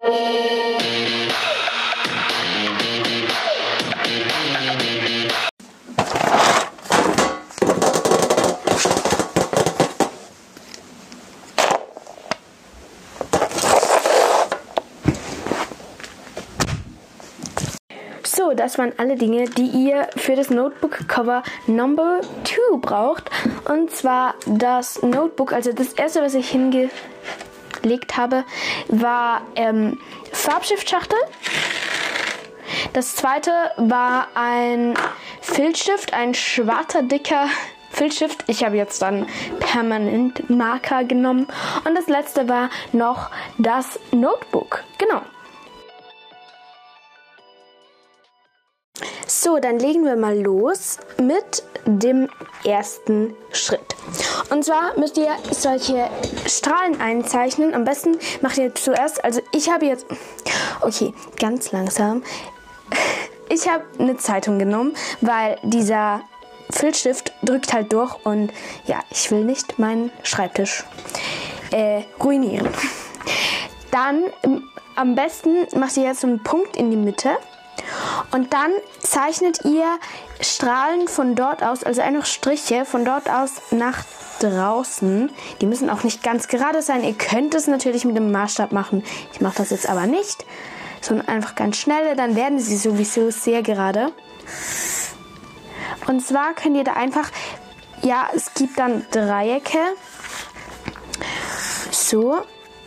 So, 0.00 0.77
das 18.58 18.76
waren 18.76 18.92
alle 18.96 19.16
Dinge, 19.16 19.44
die 19.44 19.66
ihr 19.66 20.08
für 20.16 20.34
das 20.34 20.50
Notebook-Cover 20.50 21.42
Number 21.66 22.20
2 22.44 22.78
braucht. 22.80 23.30
Und 23.68 23.90
zwar 23.90 24.34
das 24.46 25.02
Notebook, 25.02 25.52
also 25.52 25.72
das 25.72 25.92
erste, 25.92 26.22
was 26.22 26.34
ich 26.34 26.50
hingelegt 26.50 28.16
habe, 28.16 28.44
war 28.88 29.42
ähm, 29.54 29.98
Farbstiftschachtel. 30.32 31.18
Das 32.92 33.14
zweite 33.14 33.50
war 33.76 34.28
ein 34.34 34.94
Filzstift, 35.40 36.12
ein 36.12 36.34
schwarzer, 36.34 37.02
dicker 37.02 37.46
Filzstift. 37.90 38.44
Ich 38.48 38.64
habe 38.64 38.76
jetzt 38.76 39.02
dann 39.02 39.26
permanent 39.60 40.50
Marker 40.50 41.04
genommen. 41.04 41.46
Und 41.84 41.94
das 41.94 42.08
letzte 42.08 42.48
war 42.48 42.70
noch 42.92 43.30
das 43.58 43.98
Notebook. 44.12 44.84
Genau. 44.98 45.22
So, 49.40 49.60
dann 49.60 49.78
legen 49.78 50.04
wir 50.04 50.16
mal 50.16 50.36
los 50.36 50.98
mit 51.22 51.62
dem 51.86 52.28
ersten 52.64 53.36
Schritt. 53.52 53.94
Und 54.50 54.64
zwar 54.64 54.98
müsst 54.98 55.16
ihr 55.16 55.30
solche 55.52 56.10
Strahlen 56.44 57.00
einzeichnen. 57.00 57.72
Am 57.72 57.84
besten 57.84 58.18
macht 58.42 58.58
ihr 58.58 58.74
zuerst, 58.74 59.22
also 59.22 59.40
ich 59.52 59.70
habe 59.70 59.86
jetzt, 59.86 60.06
okay, 60.80 61.14
ganz 61.38 61.70
langsam. 61.70 62.24
Ich 63.50 63.66
habe 63.66 63.82
eine 63.98 64.18
Zeitung 64.18 64.58
genommen, 64.58 64.94
weil 65.22 65.56
dieser 65.62 66.20
Filzstift 66.68 67.32
drückt 67.42 67.72
halt 67.72 67.90
durch 67.94 68.14
und 68.26 68.52
ja, 68.84 69.02
ich 69.08 69.30
will 69.30 69.42
nicht 69.42 69.78
meinen 69.78 70.10
Schreibtisch 70.22 70.84
äh, 71.70 72.02
ruinieren. 72.22 72.68
Dann 73.90 74.24
am 74.96 75.14
besten 75.14 75.66
macht 75.78 75.96
ihr 75.96 76.02
jetzt 76.02 76.20
so 76.20 76.26
einen 76.26 76.42
Punkt 76.42 76.76
in 76.76 76.90
die 76.90 76.98
Mitte 76.98 77.38
und 78.30 78.52
dann 78.52 78.70
zeichnet 79.00 79.64
ihr 79.64 79.86
Strahlen 80.40 81.08
von 81.08 81.34
dort 81.34 81.62
aus, 81.62 81.84
also 81.84 82.00
einfach 82.00 82.26
Striche 82.26 82.84
von 82.84 83.04
dort 83.04 83.28
aus 83.28 83.52
nach 83.70 84.04
draußen. 84.40 85.30
Die 85.60 85.66
müssen 85.66 85.90
auch 85.90 86.04
nicht 86.04 86.22
ganz 86.22 86.48
gerade 86.48 86.82
sein. 86.82 87.04
Ihr 87.04 87.14
könnt 87.14 87.54
es 87.54 87.66
natürlich 87.66 88.04
mit 88.04 88.16
dem 88.16 88.30
Maßstab 88.30 88.72
machen. 88.72 89.04
Ich 89.32 89.40
mache 89.40 89.56
das 89.58 89.70
jetzt 89.70 89.88
aber 89.88 90.06
nicht, 90.06 90.44
sondern 91.00 91.28
einfach 91.28 91.54
ganz 91.54 91.76
schnell. 91.76 92.14
Dann 92.16 92.36
werden 92.36 92.58
sie 92.58 92.76
sowieso 92.76 93.30
sehr 93.30 93.62
gerade. 93.62 94.12
Und 96.06 96.24
zwar 96.24 96.54
könnt 96.54 96.76
ihr 96.76 96.84
da 96.84 96.94
einfach, 96.94 97.30
ja, 98.02 98.28
es 98.34 98.54
gibt 98.54 98.78
dann 98.78 99.04
Dreiecke. 99.10 99.78
So. 101.90 102.38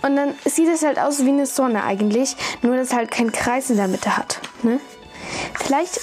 Und 0.04 0.16
dann 0.16 0.34
sieht 0.46 0.68
es 0.68 0.84
halt 0.84 0.98
aus 0.98 1.24
wie 1.26 1.30
eine 1.30 1.46
Sonne 1.46 1.84
eigentlich, 1.84 2.36
nur 2.64 2.76
dass 2.76 2.94
halt 2.94 3.12
keinen 3.12 3.32
Kreis 3.32 3.70
in 3.70 3.78
der 3.78 3.88
Mitte 3.88 4.18
hat. 4.18 4.40
Ne? 4.64 4.80
Vielleicht 5.56 6.00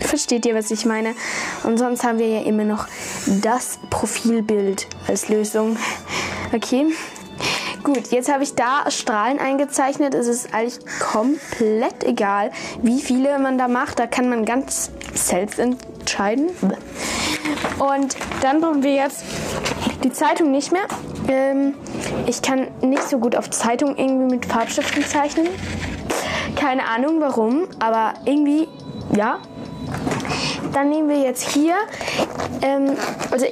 versteht 0.00 0.46
ihr, 0.46 0.54
was 0.54 0.70
ich 0.70 0.84
meine. 0.84 1.14
Und 1.64 1.78
sonst 1.78 2.04
haben 2.04 2.18
wir 2.18 2.28
ja 2.28 2.42
immer 2.42 2.64
noch 2.64 2.86
das 3.42 3.78
Profilbild 3.90 4.86
als 5.08 5.28
Lösung. 5.28 5.76
Okay. 6.52 6.86
Gut, 7.82 8.12
jetzt 8.12 8.32
habe 8.32 8.42
ich 8.42 8.54
da 8.54 8.90
Strahlen 8.90 9.38
eingezeichnet. 9.38 10.14
Es 10.14 10.26
ist 10.26 10.54
eigentlich 10.54 10.78
komplett 11.00 12.02
egal, 12.02 12.50
wie 12.80 12.98
viele 13.00 13.38
man 13.38 13.58
da 13.58 13.68
macht. 13.68 13.98
Da 13.98 14.06
kann 14.06 14.30
man 14.30 14.46
ganz 14.46 14.90
selbst 15.12 15.58
entscheiden. 15.58 16.48
Und 17.78 18.16
dann 18.40 18.62
brauchen 18.62 18.82
wir 18.82 18.94
jetzt 18.94 19.24
die 20.02 20.12
Zeitung 20.12 20.50
nicht 20.50 20.72
mehr. 20.72 20.86
Ähm, 21.28 21.74
ich 22.26 22.40
kann 22.40 22.68
nicht 22.80 23.02
so 23.02 23.18
gut 23.18 23.36
auf 23.36 23.50
Zeitung 23.50 23.96
irgendwie 23.98 24.34
mit 24.34 24.46
Farbstiften 24.46 25.04
zeichnen. 25.04 25.48
Keine 26.56 26.86
Ahnung 26.86 27.20
warum, 27.20 27.66
aber 27.78 28.14
irgendwie, 28.24 28.68
ja. 29.14 29.38
Dann 30.72 30.88
nehmen 30.88 31.08
wir 31.08 31.18
jetzt 31.18 31.50
hier, 31.50 31.74
ähm, 32.62 32.96
also 33.30 33.46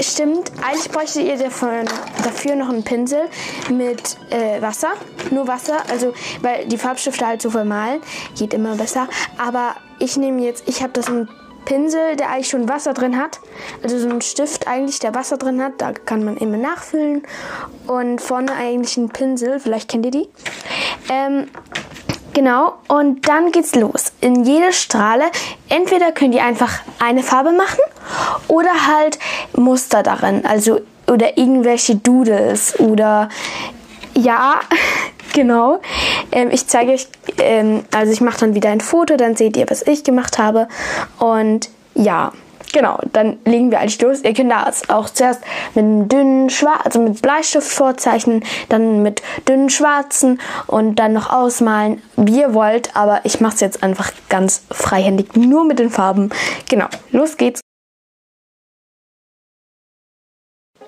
stimmt, 0.00 0.52
eigentlich 0.66 0.90
bräuchtet 0.90 1.24
ihr 1.24 1.36
davon, 1.36 1.84
dafür 2.24 2.56
noch 2.56 2.70
einen 2.70 2.82
Pinsel 2.82 3.22
mit 3.68 4.16
äh, 4.30 4.62
Wasser, 4.62 4.92
nur 5.30 5.46
Wasser, 5.46 5.78
also 5.90 6.14
weil 6.40 6.66
die 6.66 6.78
Farbstifte 6.78 7.26
halt 7.26 7.42
so 7.42 7.50
vermalen, 7.50 8.00
geht 8.38 8.54
immer 8.54 8.76
besser. 8.76 9.08
Aber 9.36 9.74
ich 9.98 10.16
nehme 10.16 10.42
jetzt, 10.42 10.66
ich 10.66 10.82
habe 10.82 10.92
das 10.94 11.08
ein 11.08 11.28
Pinsel, 11.64 12.16
der 12.16 12.30
eigentlich 12.30 12.48
schon 12.48 12.68
Wasser 12.68 12.92
drin 12.92 13.16
hat. 13.16 13.40
Also 13.82 13.98
so 13.98 14.08
ein 14.08 14.20
Stift 14.20 14.66
eigentlich, 14.66 14.98
der 14.98 15.14
Wasser 15.14 15.36
drin 15.36 15.62
hat. 15.62 15.74
Da 15.78 15.92
kann 15.92 16.24
man 16.24 16.36
immer 16.36 16.56
nachfüllen. 16.56 17.22
Und 17.86 18.20
vorne 18.20 18.52
eigentlich 18.52 18.96
ein 18.96 19.08
Pinsel, 19.08 19.60
vielleicht 19.60 19.88
kennt 19.88 20.06
ihr 20.06 20.10
die. 20.10 20.28
Ähm, 21.08 21.48
Genau, 22.34 22.74
und 22.88 23.28
dann 23.28 23.52
geht's 23.52 23.74
los. 23.74 24.12
In 24.20 24.44
jede 24.44 24.72
Strahle, 24.72 25.24
entweder 25.68 26.12
könnt 26.12 26.34
ihr 26.34 26.42
einfach 26.42 26.80
eine 26.98 27.22
Farbe 27.22 27.52
machen 27.52 27.80
oder 28.48 28.86
halt 28.86 29.18
Muster 29.54 30.02
darin, 30.02 30.46
also 30.46 30.80
oder 31.10 31.36
irgendwelche 31.36 31.96
Doodles 31.96 32.78
oder 32.80 33.28
ja, 34.14 34.60
genau. 35.34 35.80
Ähm, 36.30 36.50
ich 36.50 36.66
zeige 36.66 36.92
euch, 36.92 37.08
ähm, 37.38 37.84
also 37.94 38.12
ich 38.12 38.20
mache 38.22 38.40
dann 38.40 38.54
wieder 38.54 38.70
ein 38.70 38.80
Foto, 38.80 39.16
dann 39.16 39.36
seht 39.36 39.56
ihr, 39.56 39.68
was 39.68 39.82
ich 39.82 40.04
gemacht 40.04 40.38
habe 40.38 40.68
und 41.18 41.68
ja. 41.94 42.32
Genau, 42.72 42.98
dann 43.12 43.38
legen 43.44 43.70
wir 43.70 43.80
eigentlich 43.80 44.00
los. 44.00 44.22
Ihr 44.22 44.32
könnt 44.32 44.50
das 44.50 44.88
auch 44.88 45.10
zuerst 45.10 45.42
mit 45.74 45.84
einem 45.84 46.08
dünnen 46.08 46.50
Schwarz, 46.50 46.86
also 46.86 47.00
mit 47.00 47.20
Bleistift 47.20 47.70
vorzeichnen, 47.70 48.42
dann 48.70 49.02
mit 49.02 49.22
dünnen 49.46 49.68
Schwarzen 49.68 50.40
und 50.66 50.96
dann 50.96 51.12
noch 51.12 51.30
ausmalen, 51.30 52.02
wie 52.16 52.40
ihr 52.40 52.54
wollt. 52.54 52.96
Aber 52.96 53.20
ich 53.24 53.40
mache 53.40 53.54
es 53.54 53.60
jetzt 53.60 53.82
einfach 53.82 54.10
ganz 54.30 54.64
freihändig, 54.70 55.36
nur 55.36 55.64
mit 55.64 55.78
den 55.78 55.90
Farben. 55.90 56.30
Genau, 56.70 56.86
los 57.10 57.36
geht's. 57.36 57.60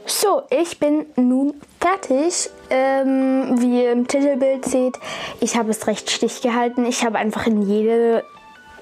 So, 0.07 0.43
ich 0.51 0.79
bin 0.79 1.07
nun 1.17 1.55
fertig. 1.81 2.51
Ähm, 2.71 3.61
wie 3.61 3.83
ihr 3.83 3.93
im 3.93 4.07
Titelbild 4.07 4.65
seht, 4.65 4.99
ich 5.41 5.57
habe 5.57 5.71
es 5.71 5.87
recht 5.87 6.11
stich 6.11 6.41
gehalten. 6.41 6.87
Ich 6.87 7.05
habe 7.05 7.19
einfach 7.19 7.47
in 7.47 7.63
jede 7.63 8.25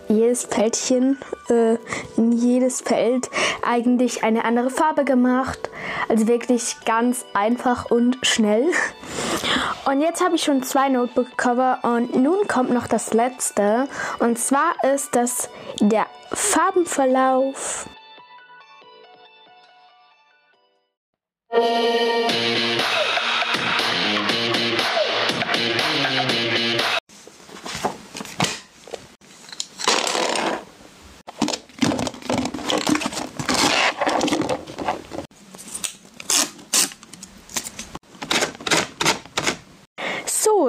jedes 0.09 0.45
Fältchen, 0.45 1.19
äh, 1.49 1.77
in 2.17 2.33
jedes 2.33 2.81
Feld 2.81 3.31
eigentlich 3.63 4.25
eine 4.25 4.45
andere 4.45 4.71
Farbe 4.71 5.05
gemacht. 5.05 5.71
Also 6.09 6.27
wirklich 6.27 6.77
ganz 6.85 7.25
einfach 7.35 7.91
und 7.91 8.19
schnell. 8.23 8.67
Und 9.85 10.01
jetzt 10.01 10.25
habe 10.25 10.37
ich 10.37 10.43
schon 10.43 10.63
zwei 10.63 10.89
Notebook-Cover 10.89 11.81
und 11.83 12.15
nun 12.15 12.47
kommt 12.47 12.71
noch 12.71 12.87
das 12.87 13.13
letzte. 13.13 13.89
Und 14.19 14.39
zwar 14.39 14.75
ist 14.95 15.15
das 15.15 15.49
der 15.81 16.07
Farbenverlauf. 16.33 17.87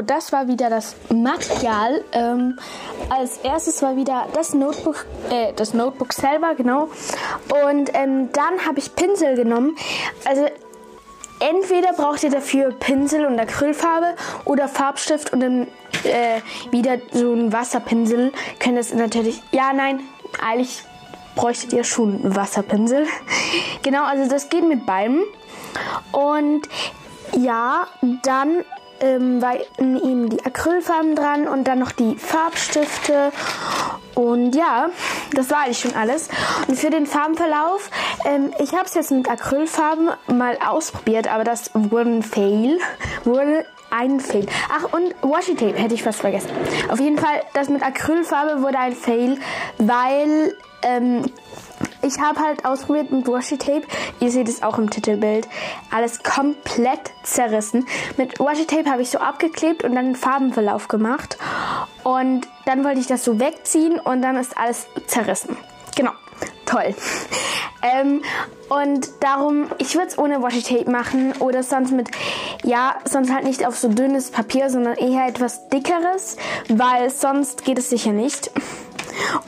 Das 0.06 0.32
war 0.32 0.48
wieder 0.48 0.70
das 0.70 0.96
Material. 1.10 2.04
Ähm, 2.12 2.60
als 3.10 3.38
erstes 3.38 3.82
war 3.82 3.96
wieder 3.96 4.28
das 4.34 4.54
Notebook, 4.54 5.06
äh, 5.30 5.54
das 5.54 5.74
Notebook 5.74 6.14
selber, 6.14 6.56
genau. 6.56 6.90
Und 7.68 7.92
ähm, 7.94 8.30
dann 8.32 8.66
habe 8.66 8.80
ich 8.80 8.96
Pinsel 8.96 9.36
genommen. 9.36 9.76
Also 10.26 10.46
entweder 11.40 11.94
braucht 11.94 12.24
ihr 12.24 12.32
dafür 12.32 12.72
Pinsel 12.72 13.26
und 13.26 13.40
Acrylfarbe 13.40 14.16
oder 14.46 14.68
Farbstift 14.68 15.34
und 15.34 15.40
dann 15.42 15.68
äh, 16.04 16.42
wieder 16.72 16.98
so 17.12 17.34
ein 17.34 17.52
Wasserpinsel. 17.52 18.32
Könnt 18.60 18.78
ihr 18.78 18.96
natürlich, 18.96 19.42
ja, 19.52 19.74
nein, 19.74 20.02
eigentlich 20.42 20.84
bräuchtet 21.36 21.74
ihr 21.74 21.84
schon 21.84 22.24
einen 22.24 22.36
Wasserpinsel. 22.36 23.08
genau, 23.84 24.06
also 24.06 24.30
das 24.30 24.50
geht 24.50 24.68
mit 24.68 24.86
beiden. 24.86 25.24
Und 26.12 26.68
ja, 27.36 27.88
dann 28.24 28.64
ähm, 29.04 29.42
waren 29.42 29.98
ihm 29.98 30.30
die 30.30 30.44
Acrylfarben 30.46 31.16
dran 31.16 31.48
und 31.48 31.68
dann 31.68 31.80
noch 31.80 31.92
die 31.92 32.16
Farbstifte. 32.16 33.32
Und 34.16 34.56
ja, 34.56 34.90
das 35.34 35.50
war 35.50 35.64
eigentlich 35.64 35.80
schon 35.80 35.96
alles. 35.96 36.30
Und 36.68 36.78
für 36.78 36.90
den 36.90 37.06
Farbenverlauf, 37.06 37.90
ähm, 38.26 38.52
ich 38.60 38.72
habe 38.74 38.86
es 38.86 38.94
jetzt 38.94 39.12
mit 39.12 39.30
Acrylfarben 39.30 40.10
mal 40.28 40.58
ausprobiert, 40.66 41.28
aber 41.28 41.44
das 41.44 41.72
wurde 41.74 42.10
ein 42.10 42.24
Fail. 42.24 42.80
Wurde 43.26 43.66
ein 43.90 44.20
Fail. 44.20 44.46
Ach, 44.70 44.94
und 44.94 45.14
Washi 45.22 45.56
Tape 45.56 45.78
hätte 45.78 45.94
ich 45.94 46.04
fast 46.04 46.22
vergessen. 46.22 46.50
Auf 46.90 47.00
jeden 47.00 47.18
Fall, 47.18 47.42
das 47.54 47.70
mit 47.70 47.84
Acrylfarbe 47.84 48.62
wurde 48.62 48.80
ein 48.80 48.96
Fail, 48.96 49.38
weil 49.78 50.56
ähm, 50.82 51.26
ich 52.04 52.20
habe 52.20 52.40
halt 52.40 52.66
ausprobiert 52.66 53.12
mit 53.12 53.28
Washi 53.28 53.58
Tape. 53.58 53.84
Ihr 54.20 54.32
seht 54.32 54.50
es 54.50 54.62
auch 54.62 54.78
im 54.78 54.90
Titelbild. 54.90 55.48
Alles 55.92 56.22
komplett 56.24 57.12
zerrissen. 57.24 57.88
Mit 58.18 58.40
Washi 58.40 58.66
Tape 58.66 58.90
habe 58.90 59.02
ich 59.02 59.10
so 59.10 59.20
abgeklebt 59.20 59.84
und 59.84 59.96
dann 59.96 60.06
einen 60.06 60.16
Farbenverlauf 60.16 60.88
gemacht. 60.88 61.38
Und 62.04 62.48
dann 62.66 62.84
wollte 62.84 63.00
ich 63.00 63.08
das 63.08 63.24
so 63.24 63.40
wegziehen 63.40 64.00
und 64.00 64.22
dann 64.22 64.38
ist 64.38 64.58
alles 64.58 64.86
zerrissen. 65.08 65.58
Genau. 65.96 66.12
Toll. 66.66 66.94
Ähm, 67.84 68.22
und 68.70 69.10
darum, 69.20 69.68
ich 69.78 69.96
würde 69.96 70.08
es 70.08 70.18
ohne 70.18 70.42
Washi 70.42 70.62
Tape 70.62 70.90
machen 70.90 71.34
oder 71.40 71.64
sonst 71.64 71.92
mit, 71.92 72.10
ja, 72.64 72.96
sonst 73.04 73.30
halt 73.30 73.44
nicht 73.44 73.68
auf 73.68 73.78
so 73.78 73.90
dünnes 73.90 74.32
Papier, 74.32 74.70
sondern 74.70 74.96
eher 74.96 75.28
etwas 75.28 75.68
dickeres, 75.68 76.38
weil 76.70 77.10
sonst 77.10 77.66
geht 77.66 77.78
es 77.78 77.90
sicher 77.90 78.14
nicht. 78.14 78.52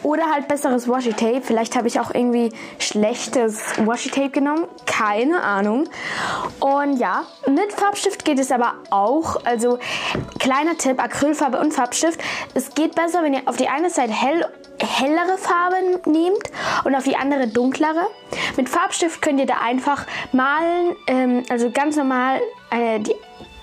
Oder 0.03 0.31
halt 0.31 0.48
besseres 0.48 0.88
Washi 0.88 1.13
Tape. 1.13 1.41
Vielleicht 1.41 1.75
habe 1.75 1.88
ich 1.88 2.00
auch 2.00 2.13
irgendwie 2.13 2.51
schlechtes 2.79 3.62
Washi 3.86 4.10
Tape 4.10 4.29
genommen. 4.29 4.65
Keine 4.86 5.41
Ahnung. 5.41 5.89
Und 6.60 6.98
ja, 6.98 7.24
mit 7.48 7.74
Farbstift 7.74 8.25
geht 8.25 8.39
es 8.39 8.51
aber 8.51 8.75
auch. 8.89 9.43
Also 9.45 9.79
kleiner 10.39 10.77
Tipp, 10.77 11.01
Acrylfarbe 11.01 11.60
und 11.60 11.74
Farbstift. 11.74 12.19
Es 12.53 12.74
geht 12.74 12.95
besser, 12.95 13.24
wenn 13.24 13.34
ihr 13.34 13.41
auf 13.45 13.57
die 13.57 13.67
eine 13.67 13.89
Seite 13.89 14.13
hell 14.13 14.45
hellere 14.77 15.38
Farben 15.38 16.01
nehmt 16.12 16.51
und 16.83 16.96
auf 16.96 17.05
die 17.05 17.16
andere 17.16 17.48
dunklere. 17.48 18.07
Mit 18.57 18.68
Farbstift 18.70 19.22
könnt 19.22 19.40
ihr 19.40 19.46
da 19.46 19.59
einfach 19.63 20.05
malen, 20.33 20.96
ähm, 21.07 21.44
also 21.50 21.72
ganz 21.72 21.96
normal 21.96 22.42
äh, 22.72 23.00
die 23.00 23.16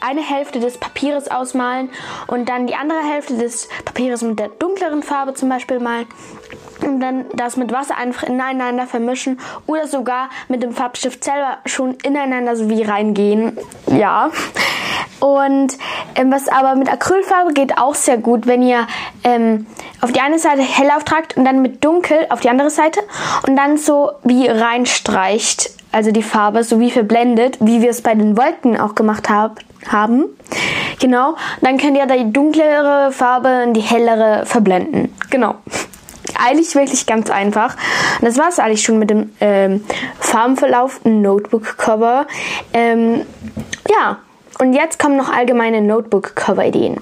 eine 0.03 0.21
Hälfte 0.21 0.61
des 0.61 0.79
Papieres 0.79 1.31
ausmalen 1.31 1.91
und 2.27 2.49
dann 2.49 2.67
die 2.67 2.75
andere 2.75 3.01
Hälfte 3.03 3.37
des 3.37 3.69
Papieres 3.85 4.23
mit 4.23 4.39
der 4.39 4.49
dunkleren 4.49 5.03
Farbe 5.03 5.35
zum 5.35 5.49
Beispiel 5.49 5.81
malen 5.81 6.07
und 6.83 7.01
dann 7.01 7.27
das 7.35 7.57
mit 7.57 7.73
Wasser 7.73 7.97
einfach 7.97 8.25
ineinander 8.25 8.87
vermischen 8.87 9.39
oder 9.67 9.87
sogar 9.87 10.31
mit 10.49 10.63
dem 10.63 10.73
Farbstift 10.73 11.23
selber 11.25 11.59
schon 11.67 11.95
ineinander 12.03 12.57
so 12.57 12.69
wie 12.69 12.83
reingehen. 12.83 13.57
Ja. 13.87 14.31
Und 15.21 15.79
ähm, 16.17 16.33
was 16.33 16.49
aber 16.49 16.75
mit 16.75 16.93
Acrylfarbe 16.93 17.53
geht 17.53 17.79
auch 17.79 17.95
sehr 17.95 18.19
gut, 18.19 18.47
wenn 18.47 18.63
ihr 18.63 18.87
ähm, 19.23 19.67
auf 20.01 20.11
die 20.11 20.21
eine 20.21 20.39
Seite 20.39 20.63
hell 20.63 20.91
auftragt 20.91 21.37
und 21.37 21.45
dann 21.45 21.63
mit 21.63 21.85
dunkel 21.85 22.27
auf 22.31 22.41
die 22.41 22.49
andere 22.49 22.71
Seite 22.71 23.01
und 23.47 23.55
dann 23.57 23.77
so 23.77 24.11
wie 24.25 24.49
reinstreicht, 24.49 25.71
also 25.93 26.11
die 26.11 26.23
Farbe 26.23 26.65
so 26.65 26.81
wie 26.81 26.91
verblendet, 26.91 27.59
wie 27.61 27.83
wir 27.83 27.91
es 27.91 28.03
bei 28.03 28.15
den 28.15 28.37
Wolken 28.37 28.81
auch 28.81 28.95
gemacht 28.95 29.29
haben 29.29 29.57
haben. 29.89 30.25
Genau. 31.01 31.37
Dann 31.61 31.79
könnt 31.79 31.97
ihr 31.97 32.07
die 32.07 32.33
dunklere 32.33 33.13
Farbe 33.13 33.63
in 33.65 33.75
die 33.75 33.81
hellere 33.81 34.47
verblenden. 34.47 35.15
Genau. 35.31 35.55
Eigentlich 36.45 36.75
wirklich 36.75 37.07
ganz 37.07 37.31
einfach. 37.31 37.77
Und 38.21 38.27
das 38.27 38.39
war 38.39 38.49
es 38.49 38.59
eigentlich 38.59 38.83
schon 38.83 38.99
mit 38.99 39.11
dem 39.11 39.33
ähm, 39.41 39.85
Farbenverlauf 40.19 41.01
Notebook-Cover. 41.05 42.27
Ähm, 42.73 43.27
ja, 43.89 44.19
und 44.59 44.73
jetzt 44.73 44.99
kommen 44.99 45.17
noch 45.17 45.31
allgemeine 45.31 45.83
Notebook-Cover-Ideen. 45.83 47.01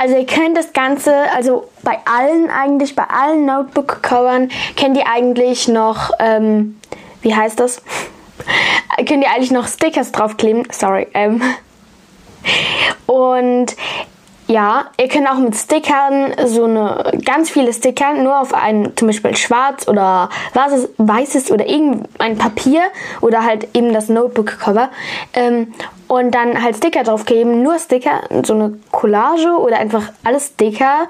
Also 0.00 0.16
ihr 0.16 0.26
könnt 0.26 0.56
das 0.56 0.72
Ganze, 0.72 1.12
also 1.36 1.68
bei 1.82 1.98
allen 2.06 2.50
eigentlich, 2.50 2.96
bei 2.96 3.04
allen 3.04 3.44
Notebook-Covern 3.44 4.48
kennt 4.76 4.96
ihr 4.96 5.06
eigentlich 5.12 5.68
noch, 5.68 6.10
ähm, 6.18 6.78
wie 7.22 7.34
heißt 7.34 7.58
das? 7.60 7.82
könnt 9.06 9.22
ihr 9.22 9.30
eigentlich 9.30 9.50
noch 9.50 9.66
Stickers 9.68 10.12
draufkleben. 10.12 10.66
Sorry. 10.70 11.06
Ähm. 11.14 11.42
Und 13.06 13.76
ja, 14.46 14.86
ihr 14.98 15.08
könnt 15.08 15.28
auch 15.28 15.36
mit 15.38 15.54
Stickern 15.54 16.32
so 16.46 16.64
eine 16.64 17.20
ganz 17.24 17.50
viele 17.50 17.72
Sticker 17.72 18.14
nur 18.14 18.40
auf 18.40 18.54
ein 18.54 18.96
zum 18.96 19.08
Beispiel 19.08 19.36
schwarz 19.36 19.86
oder 19.86 20.30
weißes, 20.54 20.88
weißes 20.96 21.50
oder 21.50 21.66
irgendein 21.66 22.38
Papier 22.38 22.80
oder 23.20 23.44
halt 23.44 23.68
eben 23.74 23.92
das 23.92 24.08
Notebook-Cover 24.08 24.88
ähm, 25.34 25.74
und 26.06 26.34
dann 26.34 26.62
halt 26.62 26.78
Sticker 26.78 27.02
draufkleben, 27.02 27.62
nur 27.62 27.78
Sticker, 27.78 28.22
so 28.42 28.54
eine 28.54 28.78
Collage 28.90 29.50
oder 29.58 29.78
einfach 29.78 30.04
alles 30.24 30.46
Sticker. 30.46 31.08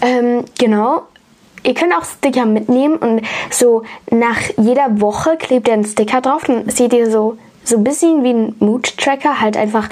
Ähm, 0.00 0.44
genau. 0.58 1.02
Ihr 1.64 1.74
könnt 1.74 1.94
auch 1.94 2.04
Sticker 2.04 2.44
mitnehmen 2.44 2.96
und 2.96 3.22
so 3.50 3.82
nach 4.10 4.38
jeder 4.56 5.00
Woche 5.00 5.36
klebt 5.36 5.68
ihr 5.68 5.74
einen 5.74 5.84
Sticker 5.84 6.20
drauf. 6.20 6.44
Dann 6.46 6.68
seht 6.68 6.92
ihr 6.92 7.10
so, 7.10 7.38
so 7.64 7.76
ein 7.76 7.84
bisschen 7.84 8.24
wie 8.24 8.32
ein 8.32 8.56
Mood-Tracker, 8.58 9.40
halt 9.40 9.56
einfach 9.56 9.88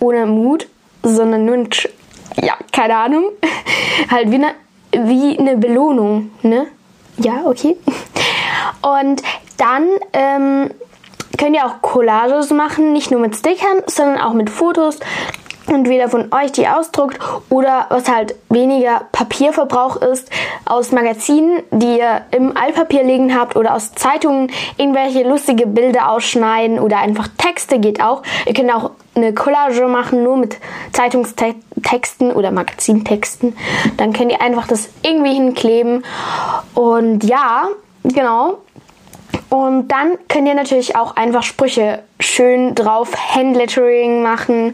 ohne 0.00 0.26
Mood, 0.26 0.66
sondern 1.02 1.44
nur 1.44 1.54
ein, 1.54 1.68
ja, 2.42 2.54
keine 2.72 2.96
Ahnung, 2.96 3.24
halt 4.10 4.30
wie 4.30 4.36
eine, 4.36 4.54
wie 4.92 5.38
eine 5.38 5.56
Belohnung, 5.56 6.30
ne? 6.42 6.66
Ja, 7.18 7.42
okay. 7.44 7.76
Und 8.82 9.22
dann 9.58 9.86
ähm, 10.12 10.70
könnt 11.38 11.54
ihr 11.54 11.66
auch 11.66 11.82
Collages 11.82 12.50
machen, 12.50 12.92
nicht 12.92 13.10
nur 13.10 13.20
mit 13.20 13.36
Stickern, 13.36 13.82
sondern 13.86 14.20
auch 14.20 14.32
mit 14.32 14.50
Fotos 14.50 14.98
entweder 15.68 16.08
von 16.08 16.32
euch 16.32 16.52
die 16.52 16.68
ausdruckt 16.68 17.18
oder 17.48 17.86
was 17.88 18.08
halt 18.08 18.34
weniger 18.48 19.02
Papierverbrauch 19.12 19.96
ist, 19.96 20.30
aus 20.64 20.92
Magazinen, 20.92 21.62
die 21.70 21.98
ihr 21.98 22.22
im 22.30 22.56
Altpapier 22.56 23.04
liegen 23.04 23.38
habt 23.38 23.56
oder 23.56 23.74
aus 23.74 23.92
Zeitungen 23.92 24.50
irgendwelche 24.76 25.22
lustige 25.22 25.66
Bilder 25.66 26.10
ausschneiden 26.10 26.78
oder 26.78 26.98
einfach 26.98 27.28
Texte 27.38 27.78
geht 27.78 28.02
auch. 28.02 28.22
Ihr 28.46 28.54
könnt 28.54 28.72
auch 28.72 28.90
eine 29.14 29.34
Collage 29.34 29.86
machen, 29.88 30.22
nur 30.22 30.36
mit 30.36 30.56
Zeitungstexten 30.92 32.32
oder 32.32 32.50
Magazintexten. 32.50 33.56
Dann 33.96 34.12
könnt 34.12 34.32
ihr 34.32 34.40
einfach 34.40 34.66
das 34.66 34.88
irgendwie 35.02 35.34
hinkleben. 35.34 36.04
Und 36.74 37.24
ja, 37.24 37.68
genau. 38.04 38.58
Und 39.52 39.88
dann 39.88 40.16
könnt 40.28 40.48
ihr 40.48 40.54
natürlich 40.54 40.96
auch 40.96 41.14
einfach 41.14 41.42
Sprüche 41.42 42.02
schön 42.18 42.74
drauf 42.74 43.12
Handlettering 43.34 44.22
machen, 44.22 44.72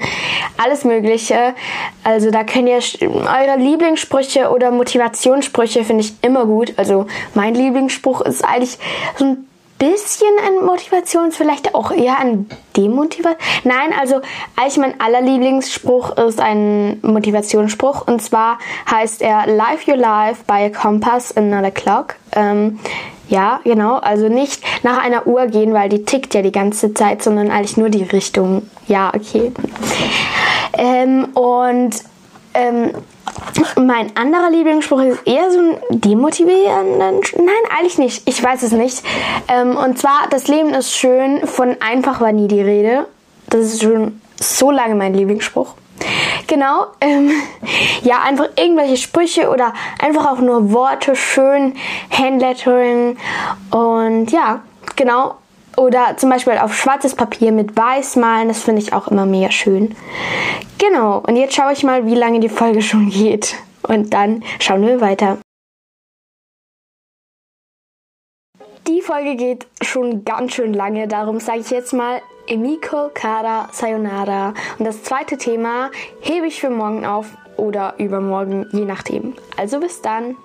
alles 0.56 0.84
Mögliche. 0.84 1.56
Also 2.04 2.30
da 2.30 2.44
könnt 2.44 2.68
ihr 2.68 2.78
eure 3.02 3.58
Lieblingssprüche 3.58 4.50
oder 4.50 4.70
Motivationssprüche 4.70 5.82
finde 5.82 6.04
ich 6.04 6.12
immer 6.22 6.46
gut. 6.46 6.74
Also 6.76 7.06
mein 7.34 7.56
Lieblingsspruch 7.56 8.20
ist 8.20 8.44
eigentlich 8.44 8.78
so 9.16 9.24
ein 9.24 9.48
bisschen 9.78 10.28
ein 10.46 10.64
Motivation, 10.64 11.32
vielleicht 11.32 11.74
auch 11.74 11.90
eher 11.90 12.20
ein 12.20 12.48
Demotivation. 12.76 13.36
Nein, 13.64 13.92
also 13.98 14.20
eigentlich 14.54 14.76
mein 14.76 15.00
allerlieblingsspruch 15.00 16.16
ist 16.18 16.40
ein 16.40 17.00
Motivationsspruch 17.02 18.06
und 18.06 18.22
zwar 18.22 18.60
heißt 18.88 19.22
er 19.22 19.48
Live 19.48 19.88
Your 19.88 19.96
Life 19.96 20.44
by 20.46 20.64
a 20.64 20.70
Compass 20.70 21.36
and 21.36 21.50
not 21.50 21.64
a 21.64 21.72
Clock. 21.72 22.14
Ähm, 22.38 22.78
ja, 23.28 23.60
genau. 23.64 23.96
Also 23.96 24.28
nicht 24.28 24.62
nach 24.82 25.02
einer 25.02 25.26
Uhr 25.26 25.46
gehen, 25.46 25.74
weil 25.74 25.88
die 25.88 26.04
tickt 26.04 26.34
ja 26.34 26.42
die 26.42 26.52
ganze 26.52 26.94
Zeit, 26.94 27.22
sondern 27.22 27.50
eigentlich 27.50 27.76
nur 27.76 27.90
die 27.90 28.04
Richtung. 28.04 28.62
Ja, 28.86 29.12
okay. 29.14 29.52
Ähm, 30.72 31.26
und 31.34 31.90
ähm, 32.54 32.92
mein 33.76 34.16
anderer 34.16 34.50
Lieblingsspruch 34.50 35.02
ist 35.02 35.26
eher 35.26 35.50
so 35.50 35.58
ein 35.58 36.00
demotivierender. 36.00 37.12
Nein, 37.36 37.76
eigentlich 37.76 37.98
nicht. 37.98 38.28
Ich 38.28 38.42
weiß 38.42 38.62
es 38.62 38.72
nicht. 38.72 39.02
Ähm, 39.48 39.76
und 39.76 39.98
zwar, 39.98 40.28
das 40.30 40.48
Leben 40.48 40.70
ist 40.70 40.94
schön. 40.94 41.46
Von 41.46 41.76
einfach 41.80 42.20
war 42.20 42.32
nie 42.32 42.48
die 42.48 42.62
Rede. 42.62 43.06
Das 43.50 43.66
ist 43.66 43.82
schon 43.82 44.20
so 44.40 44.70
lange 44.70 44.94
mein 44.94 45.14
Lieblingsspruch. 45.14 45.74
Genau. 46.46 46.86
Ähm, 47.00 47.30
ja, 48.02 48.20
einfach 48.22 48.48
irgendwelche 48.56 48.96
Sprüche 48.96 49.50
oder 49.50 49.72
einfach 49.98 50.26
auch 50.30 50.38
nur 50.38 50.72
Worte, 50.72 51.14
schön, 51.14 51.74
Handlettering 52.10 53.16
und 53.70 54.30
ja, 54.30 54.62
genau. 54.96 55.36
Oder 55.76 56.16
zum 56.16 56.30
Beispiel 56.30 56.54
auf 56.54 56.74
schwarzes 56.74 57.14
Papier 57.14 57.52
mit 57.52 57.76
weiß 57.76 58.16
malen, 58.16 58.48
das 58.48 58.64
finde 58.64 58.82
ich 58.82 58.92
auch 58.92 59.08
immer 59.08 59.26
mega 59.26 59.52
schön. 59.52 59.94
Genau, 60.78 61.22
und 61.24 61.36
jetzt 61.36 61.54
schaue 61.54 61.72
ich 61.72 61.84
mal, 61.84 62.04
wie 62.06 62.16
lange 62.16 62.40
die 62.40 62.48
Folge 62.48 62.82
schon 62.82 63.10
geht. 63.10 63.54
Und 63.82 64.12
dann 64.12 64.42
schauen 64.58 64.84
wir 64.84 65.00
weiter. 65.00 65.38
Die 68.88 69.02
Folge 69.02 69.36
geht 69.36 69.66
schon 69.82 70.24
ganz 70.24 70.54
schön 70.54 70.72
lange, 70.72 71.08
darum 71.08 71.40
sage 71.40 71.58
ich 71.58 71.68
jetzt 71.68 71.92
mal 71.92 72.22
Emiko 72.46 73.10
Kara 73.12 73.68
Sayonara. 73.70 74.54
Und 74.78 74.86
das 74.86 75.02
zweite 75.02 75.36
Thema 75.36 75.90
hebe 76.22 76.46
ich 76.46 76.58
für 76.58 76.70
morgen 76.70 77.04
auf 77.04 77.36
oder 77.58 77.96
übermorgen, 77.98 78.66
je 78.72 78.86
nachdem. 78.86 79.34
Also 79.58 79.78
bis 79.78 80.00
dann. 80.00 80.36